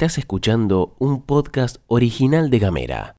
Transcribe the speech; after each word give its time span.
Estás 0.00 0.16
escuchando 0.16 0.94
un 0.98 1.20
podcast 1.20 1.76
original 1.86 2.48
de 2.48 2.58
Gamera. 2.58 3.16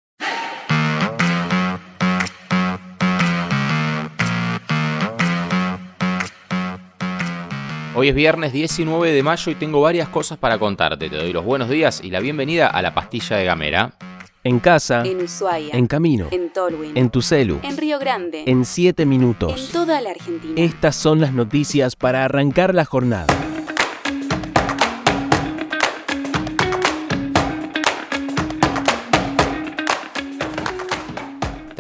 Hoy 7.94 8.10
es 8.10 8.15
viernes 8.15 8.52
19 8.52 9.12
de 9.12 9.21
mayo 9.21 9.52
y 9.52 9.53
tengo 9.53 9.79
varias 9.79 10.10
cosas 10.10 10.39
para 10.39 10.57
contarte. 10.57 11.07
Te 11.07 11.17
doy 11.17 11.31
los 11.31 11.46
buenos 11.46 11.70
días 11.70 12.02
y 12.03 12.10
la 12.10 12.20
bienvenida 12.20 12.65
a 12.65 12.81
la 12.81 12.96
pastilla 12.96 13.38
de 13.38 13.46
Gamera. 13.46 13.93
En 14.43 14.60
casa, 14.60 15.03
En 15.06 15.21
Ushuaia. 15.21 15.78
en 15.78 15.85
camino, 15.85 16.29
En 16.31 16.52
Tolwyn. 16.52 16.98
en 16.98 17.11
tu 17.11 17.21
celu, 17.21 17.59
En 17.61 17.77
Río 17.77 17.99
Grande. 17.99 18.43
en 18.48 18.66
7 18.66 19.03
En 19.03 19.09
minutos. 19.09 19.70
toda 19.71 20.02
la 20.02 20.09
Argentina. 20.09 20.55
Estas 20.57 20.95
son 20.95 21.21
las 21.21 21.31
noticias 21.31 21.95
para 21.95 22.25
arrancar 22.25 22.73
la 22.73 22.85
jornada. 22.85 23.27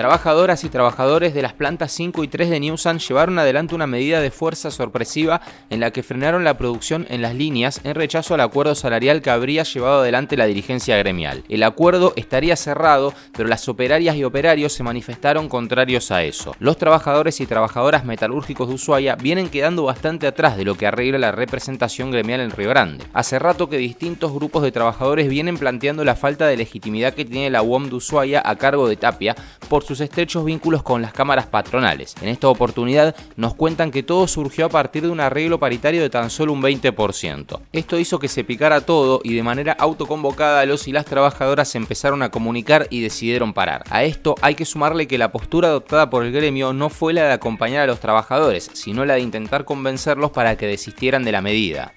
Trabajadoras 0.01 0.63
y 0.63 0.69
trabajadores 0.69 1.35
de 1.35 1.43
las 1.43 1.53
plantas 1.53 1.91
5 1.91 2.23
y 2.23 2.27
3 2.27 2.49
de 2.49 2.59
Newsan 2.59 2.97
llevaron 2.97 3.37
adelante 3.37 3.75
una 3.75 3.85
medida 3.85 4.19
de 4.19 4.31
fuerza 4.31 4.71
sorpresiva 4.71 5.41
en 5.69 5.79
la 5.79 5.91
que 5.91 6.01
frenaron 6.01 6.43
la 6.43 6.57
producción 6.57 7.05
en 7.11 7.21
las 7.21 7.35
líneas 7.35 7.81
en 7.83 7.93
rechazo 7.93 8.33
al 8.33 8.41
acuerdo 8.41 8.73
salarial 8.73 9.21
que 9.21 9.29
habría 9.29 9.61
llevado 9.61 10.01
adelante 10.01 10.37
la 10.37 10.47
dirigencia 10.47 10.97
gremial. 10.97 11.43
El 11.49 11.61
acuerdo 11.61 12.13
estaría 12.15 12.55
cerrado, 12.55 13.13
pero 13.37 13.47
las 13.47 13.69
operarias 13.69 14.15
y 14.15 14.23
operarios 14.23 14.73
se 14.73 14.81
manifestaron 14.81 15.47
contrarios 15.47 16.09
a 16.09 16.23
eso. 16.23 16.55
Los 16.57 16.77
trabajadores 16.77 17.39
y 17.39 17.45
trabajadoras 17.45 18.03
metalúrgicos 18.03 18.69
de 18.69 18.73
Ushuaia 18.73 19.17
vienen 19.17 19.49
quedando 19.49 19.83
bastante 19.83 20.25
atrás 20.25 20.57
de 20.57 20.65
lo 20.65 20.73
que 20.73 20.87
arregla 20.87 21.19
la 21.19 21.31
representación 21.31 22.09
gremial 22.09 22.41
en 22.41 22.49
Río 22.49 22.69
Grande. 22.69 23.05
Hace 23.13 23.37
rato 23.37 23.69
que 23.69 23.77
distintos 23.77 24.33
grupos 24.33 24.63
de 24.63 24.71
trabajadores 24.71 25.29
vienen 25.29 25.59
planteando 25.59 26.03
la 26.03 26.15
falta 26.15 26.47
de 26.47 26.57
legitimidad 26.57 27.13
que 27.13 27.23
tiene 27.23 27.51
la 27.51 27.61
UOM 27.61 27.87
de 27.89 27.97
Ushuaia 27.97 28.41
a 28.43 28.55
cargo 28.55 28.89
de 28.89 28.95
Tapia 28.95 29.35
por 29.69 29.90
sus 29.91 29.99
estrechos 29.99 30.45
vínculos 30.45 30.83
con 30.83 31.01
las 31.01 31.11
cámaras 31.11 31.47
patronales. 31.47 32.15
En 32.21 32.29
esta 32.29 32.47
oportunidad 32.47 33.13
nos 33.35 33.55
cuentan 33.55 33.91
que 33.91 34.03
todo 34.03 34.25
surgió 34.25 34.67
a 34.67 34.69
partir 34.69 35.03
de 35.03 35.09
un 35.09 35.19
arreglo 35.19 35.59
paritario 35.59 36.01
de 36.01 36.09
tan 36.09 36.29
solo 36.29 36.53
un 36.53 36.61
20%. 36.61 37.59
Esto 37.73 37.99
hizo 37.99 38.17
que 38.17 38.29
se 38.29 38.45
picara 38.45 38.85
todo 38.85 39.19
y 39.21 39.35
de 39.35 39.43
manera 39.43 39.73
autoconvocada 39.73 40.65
los 40.65 40.87
y 40.87 40.93
las 40.93 41.03
trabajadoras 41.03 41.67
se 41.67 41.77
empezaron 41.77 42.23
a 42.23 42.31
comunicar 42.31 42.87
y 42.89 43.01
decidieron 43.01 43.51
parar. 43.51 43.83
A 43.89 44.05
esto 44.05 44.35
hay 44.41 44.55
que 44.55 44.63
sumarle 44.63 45.09
que 45.09 45.17
la 45.17 45.33
postura 45.33 45.67
adoptada 45.67 46.09
por 46.09 46.23
el 46.23 46.31
gremio 46.31 46.71
no 46.71 46.89
fue 46.89 47.11
la 47.11 47.25
de 47.25 47.33
acompañar 47.33 47.81
a 47.81 47.87
los 47.87 47.99
trabajadores, 47.99 48.71
sino 48.71 49.03
la 49.03 49.15
de 49.15 49.19
intentar 49.19 49.65
convencerlos 49.65 50.31
para 50.31 50.55
que 50.55 50.67
desistieran 50.67 51.25
de 51.25 51.33
la 51.33 51.41
medida. 51.41 51.93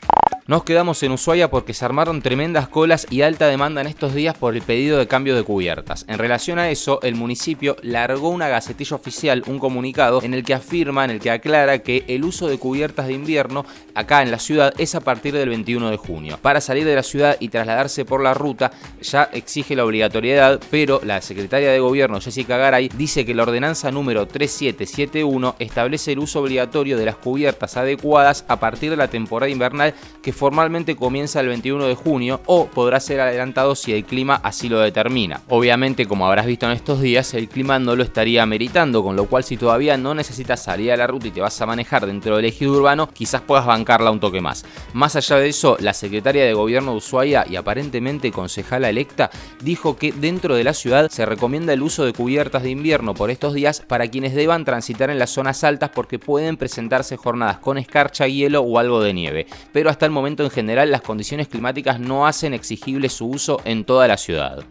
Nos 0.46 0.62
quedamos 0.62 1.02
en 1.02 1.12
Ushuaia 1.12 1.48
porque 1.48 1.72
se 1.72 1.86
armaron 1.86 2.20
tremendas 2.20 2.68
colas 2.68 3.06
y 3.08 3.22
alta 3.22 3.48
demanda 3.48 3.80
en 3.80 3.86
estos 3.86 4.12
días 4.12 4.36
por 4.36 4.54
el 4.54 4.60
pedido 4.60 4.98
de 4.98 5.06
cambio 5.06 5.34
de 5.34 5.42
cubiertas. 5.42 6.04
En 6.06 6.18
relación 6.18 6.58
a 6.58 6.68
eso, 6.68 7.00
el 7.00 7.14
municipio 7.14 7.76
largó 7.80 8.28
una 8.28 8.48
gacetilla 8.48 8.94
oficial, 8.94 9.42
un 9.46 9.58
comunicado, 9.58 10.22
en 10.22 10.34
el 10.34 10.44
que 10.44 10.52
afirma, 10.52 11.02
en 11.06 11.12
el 11.12 11.20
que 11.20 11.30
aclara 11.30 11.78
que 11.78 12.04
el 12.08 12.24
uso 12.24 12.46
de 12.46 12.58
cubiertas 12.58 13.06
de 13.06 13.14
invierno 13.14 13.64
acá 13.94 14.20
en 14.20 14.30
la 14.30 14.38
ciudad 14.38 14.74
es 14.76 14.94
a 14.94 15.00
partir 15.00 15.32
del 15.32 15.48
21 15.48 15.90
de 15.90 15.96
junio. 15.96 16.38
Para 16.42 16.60
salir 16.60 16.84
de 16.84 16.94
la 16.94 17.02
ciudad 17.02 17.38
y 17.40 17.48
trasladarse 17.48 18.04
por 18.04 18.22
la 18.22 18.34
ruta 18.34 18.70
ya 19.00 19.30
exige 19.32 19.74
la 19.74 19.86
obligatoriedad, 19.86 20.60
pero 20.70 21.00
la 21.04 21.22
secretaria 21.22 21.70
de 21.70 21.80
gobierno 21.80 22.20
Jessica 22.20 22.58
Garay 22.58 22.90
dice 22.90 23.24
que 23.24 23.34
la 23.34 23.44
ordenanza 23.44 23.90
número 23.90 24.26
3771 24.26 25.56
establece 25.58 26.12
el 26.12 26.18
uso 26.18 26.40
obligatorio 26.40 26.98
de 26.98 27.06
las 27.06 27.16
cubiertas 27.16 27.78
adecuadas 27.78 28.44
a 28.46 28.60
partir 28.60 28.90
de 28.90 28.98
la 28.98 29.08
temporada 29.08 29.50
invernal 29.50 29.94
que 30.22 30.33
formalmente 30.34 30.96
comienza 30.96 31.40
el 31.40 31.48
21 31.48 31.86
de 31.86 31.94
junio 31.94 32.40
o 32.46 32.66
podrá 32.66 33.00
ser 33.00 33.20
adelantado 33.20 33.74
si 33.74 33.92
el 33.92 34.04
clima 34.04 34.40
así 34.42 34.68
lo 34.68 34.80
determina. 34.80 35.40
Obviamente, 35.48 36.06
como 36.06 36.26
habrás 36.26 36.46
visto 36.46 36.66
en 36.66 36.72
estos 36.72 37.00
días, 37.00 37.32
el 37.34 37.48
clima 37.48 37.78
no 37.78 37.96
lo 37.96 38.02
estaría 38.02 38.42
ameritando, 38.42 39.02
con 39.02 39.16
lo 39.16 39.26
cual 39.26 39.44
si 39.44 39.56
todavía 39.56 39.96
no 39.96 40.14
necesitas 40.14 40.62
salir 40.62 40.92
a 40.92 40.96
la 40.96 41.06
ruta 41.06 41.28
y 41.28 41.30
te 41.30 41.40
vas 41.40 41.60
a 41.60 41.66
manejar 41.66 42.06
dentro 42.06 42.36
del 42.36 42.44
ejido 42.44 42.72
urbano, 42.72 43.08
quizás 43.08 43.40
puedas 43.40 43.66
bancarla 43.66 44.10
un 44.10 44.20
toque 44.20 44.40
más. 44.40 44.64
Más 44.92 45.16
allá 45.16 45.36
de 45.36 45.48
eso, 45.48 45.76
la 45.80 45.94
secretaria 45.94 46.44
de 46.44 46.54
gobierno 46.54 46.90
de 46.90 46.98
Ushuaia 46.98 47.46
y 47.48 47.56
aparentemente 47.56 48.32
concejala 48.32 48.90
electa 48.90 49.30
dijo 49.62 49.96
que 49.96 50.12
dentro 50.12 50.54
de 50.56 50.64
la 50.64 50.74
ciudad 50.74 51.10
se 51.10 51.26
recomienda 51.26 51.72
el 51.72 51.82
uso 51.82 52.04
de 52.04 52.12
cubiertas 52.12 52.62
de 52.62 52.70
invierno 52.70 53.14
por 53.14 53.30
estos 53.30 53.54
días 53.54 53.80
para 53.80 54.08
quienes 54.08 54.34
deban 54.34 54.64
transitar 54.64 55.10
en 55.10 55.18
las 55.18 55.30
zonas 55.30 55.64
altas 55.64 55.90
porque 55.90 56.18
pueden 56.18 56.56
presentarse 56.56 57.16
jornadas 57.16 57.58
con 57.58 57.78
escarcha, 57.78 58.26
hielo 58.26 58.60
o 58.60 58.78
algo 58.78 59.00
de 59.00 59.14
nieve. 59.14 59.46
Pero 59.72 59.90
hasta 59.90 60.06
el 60.06 60.12
momento 60.12 60.23
en 60.26 60.50
general 60.50 60.90
las 60.90 61.02
condiciones 61.02 61.48
climáticas 61.48 62.00
no 62.00 62.26
hacen 62.26 62.54
exigible 62.54 63.08
su 63.08 63.26
uso 63.26 63.60
en 63.64 63.84
toda 63.84 64.08
la 64.08 64.16
ciudad. 64.16 64.64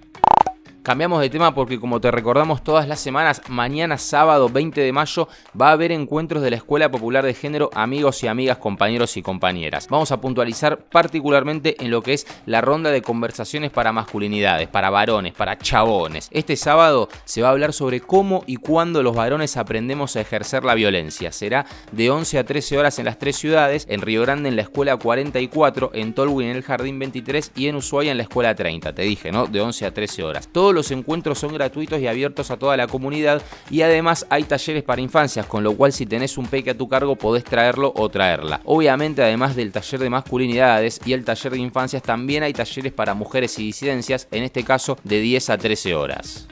Cambiamos 0.84 1.22
de 1.22 1.30
tema 1.30 1.56
porque 1.56 1.80
como 1.80 2.02
te 2.02 2.12
recordamos 2.12 2.62
todas 2.62 2.90
las 2.90 3.00
semanas, 3.00 3.42
mañana 3.48 3.98
sábado 3.98 4.50
20 4.50 4.82
de 4.82 4.92
mayo 4.92 5.30
va 5.60 5.70
a 5.70 5.72
haber 5.72 5.94
encuentros 5.94 6.44
de 6.44 6.50
la 6.50 6.58
Escuela 6.58 6.92
Popular 6.92 7.26
de 7.26 7.34
Género 7.34 7.70
Amigos 7.74 8.22
y 8.22 8.28
Amigas, 8.28 8.58
compañeros 8.58 9.16
y 9.16 9.22
compañeras. 9.22 9.88
Vamos 9.90 10.12
a 10.12 10.20
puntualizar 10.20 10.80
particularmente 10.80 11.82
en 11.82 11.90
lo 11.90 12.02
que 12.02 12.12
es 12.12 12.28
la 12.46 12.60
ronda 12.60 12.92
de 12.92 13.02
conversaciones 13.02 13.72
para 13.72 13.94
masculinidades, 13.94 14.68
para 14.68 14.90
varones, 14.90 15.32
para 15.32 15.58
chabones. 15.58 16.28
Este 16.32 16.58
sábado 16.58 17.08
se 17.24 17.42
va 17.42 17.48
a 17.48 17.52
hablar 17.52 17.72
sobre 17.72 18.02
cómo 18.02 18.44
y 18.46 18.58
cuándo 18.58 19.04
los 19.04 19.16
varones 19.16 19.56
aprendemos 19.56 20.18
a 20.18 20.22
ejercer 20.22 20.66
la 20.66 20.76
violencia. 20.76 21.32
Será 21.32 21.66
de 21.94 22.10
11 22.12 22.40
a 22.40 22.44
13 22.44 22.78
horas 22.78 23.00
en 23.00 23.06
las 23.06 23.20
tres 23.20 23.38
ciudades, 23.38 23.86
en 23.88 24.02
Río 24.02 24.24
Grande 24.24 24.50
en 24.50 24.58
la 24.58 24.64
Escuela 24.64 24.98
44, 24.98 25.92
en 25.94 26.14
Tolwyn 26.14 26.50
en 26.50 26.58
el 26.58 26.64
Jardín 26.64 27.00
23 27.00 27.54
y 27.56 27.68
en 27.68 27.78
Ushuaia 27.78 28.12
en 28.12 28.18
la 28.18 28.24
Escuela 28.24 28.54
30. 28.54 28.94
Te 28.94 29.04
dije, 29.04 29.32
¿no? 29.32 29.48
De 29.48 29.62
11 29.62 29.86
a 29.86 29.94
13 29.94 30.24
horas. 30.26 30.50
Los 30.74 30.92
encuentros 30.92 31.40
son 31.40 31.54
gratuitos 31.54 32.00
y 32.00 32.08
abiertos 32.08 32.52
a 32.52 32.58
toda 32.58 32.76
la 32.76 32.88
comunidad 32.88 33.42
y 33.70 33.82
además 33.82 34.26
hay 34.30 34.44
talleres 34.44 34.84
para 34.84 35.02
infancias, 35.02 35.46
con 35.46 35.64
lo 35.64 35.76
cual 35.76 35.94
si 35.94 36.06
tenés 36.06 36.38
un 36.38 36.48
peque 36.48 36.72
a 36.72 36.78
tu 36.78 36.90
cargo 36.90 37.16
podés 37.16 37.44
traerlo 37.44 37.94
o 37.96 38.10
traerla. 38.10 38.62
Obviamente 38.66 39.24
además 39.24 39.56
del 39.56 39.72
taller 39.72 40.00
de 40.00 40.10
masculinidades 40.10 41.00
y 41.06 41.14
el 41.14 41.24
taller 41.24 41.54
de 41.54 41.60
infancias 41.60 42.04
también 42.04 42.44
hay 42.44 42.54
talleres 42.54 42.92
para 42.92 43.14
mujeres 43.14 43.58
y 43.60 43.64
disidencias, 43.64 44.28
en 44.32 44.44
este 44.44 44.64
caso 44.64 44.98
de 45.04 45.20
10 45.20 45.50
a 45.50 45.58
13 45.58 45.96
horas 45.96 46.48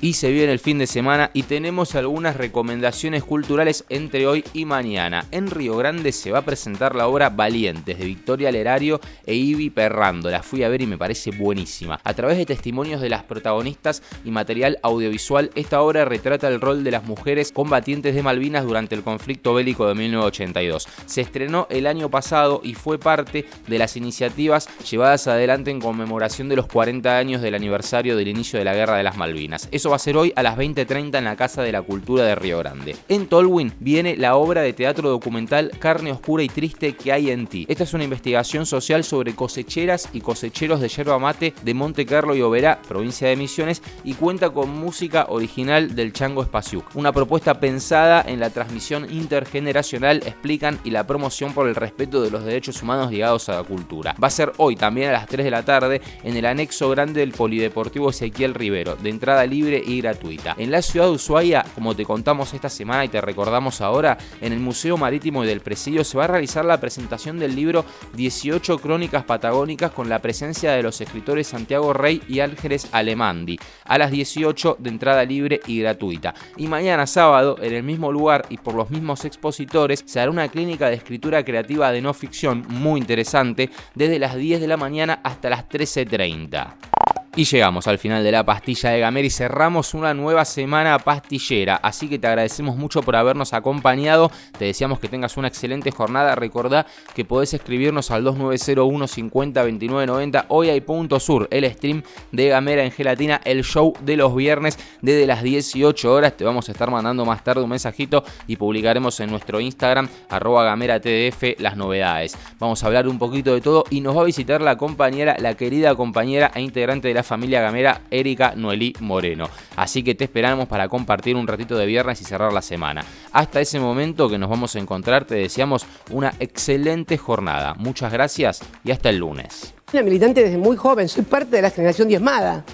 y 0.00 0.12
se 0.12 0.30
viene 0.30 0.52
el 0.52 0.58
fin 0.58 0.78
de 0.78 0.86
semana 0.86 1.30
y 1.34 1.42
tenemos 1.42 1.94
algunas 1.94 2.36
recomendaciones 2.36 3.24
culturales 3.24 3.84
entre 3.88 4.26
hoy 4.26 4.44
y 4.52 4.64
mañana. 4.64 5.26
En 5.30 5.50
Río 5.50 5.76
Grande 5.76 6.12
se 6.12 6.30
va 6.30 6.38
a 6.38 6.44
presentar 6.44 6.94
la 6.94 7.08
obra 7.08 7.30
Valientes 7.30 7.98
de 7.98 8.04
Victoria 8.04 8.52
Lerario 8.52 9.00
e 9.26 9.34
Ivy 9.34 9.70
Perrando. 9.70 10.30
La 10.30 10.42
fui 10.42 10.62
a 10.62 10.68
ver 10.68 10.82
y 10.82 10.86
me 10.86 10.98
parece 10.98 11.30
buenísima. 11.30 12.00
A 12.04 12.14
través 12.14 12.38
de 12.38 12.46
testimonios 12.46 13.00
de 13.00 13.08
las 13.08 13.24
protagonistas 13.24 14.02
y 14.24 14.30
material 14.30 14.78
audiovisual, 14.82 15.50
esta 15.54 15.82
obra 15.82 16.04
retrata 16.04 16.48
el 16.48 16.60
rol 16.60 16.84
de 16.84 16.92
las 16.92 17.04
mujeres 17.04 17.52
combatientes 17.52 18.14
de 18.14 18.22
Malvinas 18.22 18.64
durante 18.64 18.94
el 18.94 19.02
conflicto 19.02 19.54
bélico 19.54 19.86
de 19.88 19.94
1982. 19.94 20.86
Se 21.06 21.20
estrenó 21.20 21.66
el 21.70 21.86
año 21.86 22.08
pasado 22.10 22.60
y 22.62 22.74
fue 22.74 22.98
parte 22.98 23.46
de 23.66 23.78
las 23.78 23.96
iniciativas 23.96 24.68
llevadas 24.88 25.26
adelante 25.26 25.70
en 25.70 25.80
conmemoración 25.80 26.48
de 26.48 26.56
los 26.56 26.66
40 26.66 27.16
años 27.16 27.42
del 27.42 27.54
aniversario 27.54 28.16
del 28.16 28.28
inicio 28.28 28.58
de 28.58 28.64
la 28.64 28.74
Guerra 28.74 28.96
de 28.96 29.02
las 29.02 29.16
Malvinas. 29.16 29.68
Eso 29.72 29.87
va 29.88 29.96
a 29.96 30.00
ser 30.00 30.16
hoy 30.16 30.32
a 30.36 30.42
las 30.42 30.56
20.30 30.56 31.18
en 31.18 31.24
la 31.24 31.36
Casa 31.36 31.62
de 31.62 31.72
la 31.72 31.82
Cultura 31.82 32.24
de 32.24 32.34
Río 32.34 32.58
Grande. 32.58 32.96
En 33.08 33.26
Tolwyn 33.26 33.72
viene 33.80 34.16
la 34.16 34.36
obra 34.36 34.62
de 34.62 34.72
teatro 34.72 35.08
documental 35.08 35.70
Carne 35.78 36.12
Oscura 36.12 36.42
y 36.42 36.48
Triste 36.48 36.94
que 36.94 37.12
hay 37.12 37.30
en 37.30 37.46
ti. 37.46 37.66
Esta 37.68 37.84
es 37.84 37.94
una 37.94 38.04
investigación 38.04 38.66
social 38.66 39.04
sobre 39.04 39.34
cosecheras 39.34 40.08
y 40.12 40.20
cosecheros 40.20 40.80
de 40.80 40.88
yerba 40.88 41.18
mate 41.18 41.54
de 41.62 41.74
Monte 41.74 42.06
Carlo 42.06 42.34
y 42.34 42.42
Oberá, 42.42 42.80
provincia 42.82 43.28
de 43.28 43.36
Misiones, 43.36 43.82
y 44.04 44.14
cuenta 44.14 44.50
con 44.50 44.70
música 44.70 45.26
original 45.28 45.94
del 45.94 46.12
Chango 46.12 46.42
Espaciuc. 46.42 46.84
Una 46.94 47.12
propuesta 47.12 47.60
pensada 47.60 48.24
en 48.26 48.40
la 48.40 48.50
transmisión 48.50 49.06
intergeneracional, 49.10 50.22
explican, 50.26 50.78
y 50.84 50.90
la 50.90 51.06
promoción 51.06 51.52
por 51.52 51.68
el 51.68 51.74
respeto 51.74 52.22
de 52.22 52.30
los 52.30 52.44
derechos 52.44 52.82
humanos 52.82 53.10
ligados 53.10 53.48
a 53.48 53.56
la 53.56 53.62
cultura. 53.62 54.14
Va 54.22 54.28
a 54.28 54.30
ser 54.30 54.52
hoy 54.56 54.76
también 54.76 55.10
a 55.10 55.12
las 55.12 55.26
3 55.26 55.44
de 55.44 55.50
la 55.50 55.64
tarde 55.64 56.00
en 56.22 56.36
el 56.36 56.46
anexo 56.46 56.90
grande 56.90 57.20
del 57.20 57.32
Polideportivo 57.32 58.10
Ezequiel 58.10 58.54
Rivero, 58.54 58.96
de 58.96 59.10
entrada 59.10 59.46
libre 59.46 59.77
y 59.84 60.00
gratuita. 60.00 60.54
En 60.58 60.70
la 60.70 60.82
ciudad 60.82 61.06
de 61.06 61.12
Ushuaia, 61.12 61.64
como 61.74 61.94
te 61.94 62.04
contamos 62.04 62.54
esta 62.54 62.68
semana 62.68 63.04
y 63.04 63.08
te 63.08 63.20
recordamos 63.20 63.80
ahora, 63.80 64.18
en 64.40 64.52
el 64.52 64.60
Museo 64.60 64.96
Marítimo 64.96 65.44
y 65.44 65.46
del 65.46 65.60
Presidio 65.60 66.04
se 66.04 66.18
va 66.18 66.24
a 66.24 66.28
realizar 66.28 66.64
la 66.64 66.80
presentación 66.80 67.38
del 67.38 67.54
libro 67.54 67.84
18 68.14 68.78
Crónicas 68.78 69.24
Patagónicas 69.24 69.90
con 69.92 70.08
la 70.08 70.20
presencia 70.20 70.72
de 70.72 70.82
los 70.82 71.00
escritores 71.00 71.46
Santiago 71.46 71.92
Rey 71.92 72.22
y 72.28 72.40
Álgeres 72.40 72.88
Alemandi, 72.92 73.58
a 73.84 73.98
las 73.98 74.10
18 74.10 74.76
de 74.78 74.88
entrada 74.88 75.24
libre 75.24 75.60
y 75.66 75.80
gratuita. 75.80 76.34
Y 76.56 76.66
mañana 76.66 77.06
sábado, 77.06 77.56
en 77.60 77.74
el 77.74 77.82
mismo 77.82 78.12
lugar 78.12 78.46
y 78.48 78.58
por 78.58 78.74
los 78.74 78.90
mismos 78.90 79.24
expositores, 79.24 80.02
se 80.06 80.20
hará 80.20 80.30
una 80.30 80.48
clínica 80.48 80.88
de 80.88 80.96
escritura 80.96 81.44
creativa 81.44 81.92
de 81.92 82.00
no 82.00 82.14
ficción 82.14 82.64
muy 82.68 83.00
interesante 83.00 83.70
desde 83.94 84.18
las 84.18 84.36
10 84.36 84.60
de 84.60 84.68
la 84.68 84.76
mañana 84.76 85.20
hasta 85.22 85.50
las 85.50 85.68
13.30. 85.68 86.97
Y 87.38 87.44
llegamos 87.44 87.86
al 87.86 87.98
final 87.98 88.24
de 88.24 88.32
la 88.32 88.44
pastilla 88.44 88.90
de 88.90 88.98
Gamera 88.98 89.24
y 89.24 89.30
cerramos 89.30 89.94
una 89.94 90.12
nueva 90.12 90.44
semana 90.44 90.98
pastillera. 90.98 91.76
Así 91.76 92.08
que 92.08 92.18
te 92.18 92.26
agradecemos 92.26 92.76
mucho 92.76 93.00
por 93.00 93.14
habernos 93.14 93.52
acompañado. 93.52 94.32
Te 94.58 94.64
deseamos 94.64 94.98
que 94.98 95.06
tengas 95.06 95.36
una 95.36 95.46
excelente 95.46 95.92
jornada. 95.92 96.34
Recordá 96.34 96.84
que 97.14 97.24
podés 97.24 97.54
escribirnos 97.54 98.10
al 98.10 98.24
2901 98.24 99.06
50 99.06 99.62
29 99.62 100.06
90. 100.08 100.46
Hoy 100.48 100.70
hay 100.70 100.80
Punto 100.80 101.20
Sur, 101.20 101.46
el 101.52 101.70
stream 101.72 102.02
de 102.32 102.48
Gamera 102.48 102.82
en 102.82 102.90
Gelatina, 102.90 103.40
el 103.44 103.62
show 103.62 103.94
de 104.00 104.16
los 104.16 104.34
viernes 104.34 104.76
desde 105.00 105.24
las 105.24 105.44
18 105.44 106.12
horas. 106.12 106.36
Te 106.36 106.42
vamos 106.42 106.68
a 106.68 106.72
estar 106.72 106.90
mandando 106.90 107.24
más 107.24 107.44
tarde 107.44 107.62
un 107.62 107.70
mensajito 107.70 108.24
y 108.48 108.56
publicaremos 108.56 109.20
en 109.20 109.30
nuestro 109.30 109.60
Instagram, 109.60 110.08
arroba 110.28 110.64
Gamera 110.64 110.98
TDF, 110.98 111.60
las 111.60 111.76
novedades. 111.76 112.36
Vamos 112.58 112.82
a 112.82 112.88
hablar 112.88 113.06
un 113.06 113.20
poquito 113.20 113.54
de 113.54 113.60
todo 113.60 113.84
y 113.90 114.00
nos 114.00 114.16
va 114.16 114.22
a 114.22 114.24
visitar 114.24 114.60
la 114.60 114.76
compañera, 114.76 115.36
la 115.38 115.54
querida 115.54 115.94
compañera 115.94 116.50
e 116.56 116.62
integrante 116.62 117.06
de 117.06 117.14
la 117.14 117.27
familia 117.28 117.60
gamera 117.60 118.00
Erika 118.10 118.54
Noelí 118.56 118.94
Moreno. 119.00 119.48
Así 119.76 120.02
que 120.02 120.16
te 120.16 120.24
esperamos 120.24 120.66
para 120.66 120.88
compartir 120.88 121.36
un 121.36 121.46
ratito 121.46 121.76
de 121.76 121.86
viernes 121.86 122.20
y 122.20 122.24
cerrar 122.24 122.52
la 122.52 122.62
semana. 122.62 123.04
Hasta 123.32 123.60
ese 123.60 123.78
momento 123.78 124.28
que 124.28 124.38
nos 124.38 124.50
vamos 124.50 124.74
a 124.74 124.80
encontrar, 124.80 125.24
te 125.24 125.36
deseamos 125.36 125.86
una 126.10 126.32
excelente 126.40 127.16
jornada. 127.18 127.74
Muchas 127.74 128.12
gracias 128.12 128.60
y 128.82 128.90
hasta 128.90 129.10
el 129.10 129.18
lunes. 129.18 129.74
Una 129.92 130.02
militante 130.02 130.42
desde 130.42 130.58
muy 130.58 130.76
joven, 130.76 131.08
soy 131.08 131.22
parte 131.22 131.56
de 131.56 131.62
la 131.62 131.70
generación 131.70 132.08
diezmada. 132.08 132.64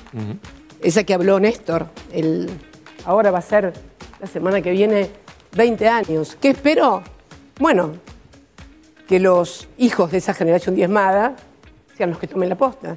Esa 0.81 1.05
que 1.05 1.15
habló 1.15 1.39
Néstor. 1.41 1.89
El, 2.13 2.49
ahora 3.05 3.31
va 3.31 3.39
a 3.39 3.43
ser 3.43 3.73
la 4.21 4.27
semana 4.27 4.63
que 4.63 4.71
viene 4.71 5.11
20 5.57 5.89
años. 5.89 6.37
¿Qué 6.41 6.51
espero? 6.51 7.03
Bueno, 7.59 7.93
que 9.09 9.19
los 9.19 9.69
hijos 9.79 10.13
de 10.13 10.19
esa 10.19 10.33
generación 10.33 10.75
diezmada 10.75 11.37
sean 11.97 12.11
los 12.11 12.19
que 12.19 12.27
tomen 12.27 12.49
la 12.49 12.57
posta. 12.57 12.97